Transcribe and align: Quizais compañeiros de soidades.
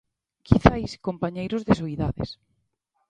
Quizais 0.47 0.91
compañeiros 1.07 1.65
de 1.67 1.73
soidades. 1.79 2.29